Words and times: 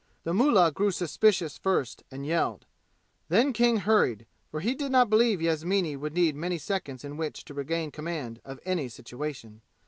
The 0.23 0.33
mullah 0.33 0.71
grew 0.71 0.89
suspicions 0.89 1.59
first 1.59 2.03
and 2.09 2.25
yelled. 2.25 2.65
Then 3.29 3.53
King 3.53 3.77
hurried, 3.77 4.25
for 4.49 4.59
he 4.59 4.73
did 4.73 4.91
not 4.91 5.11
believe 5.11 5.43
Yasmini 5.43 5.95
would 5.95 6.15
need 6.15 6.35
many 6.35 6.57
seconds 6.57 7.03
in 7.05 7.17
which 7.17 7.45
to 7.45 7.53
regain 7.53 7.91
command 7.91 8.41
of 8.43 8.59
any 8.65 8.89
situation. 8.89 9.61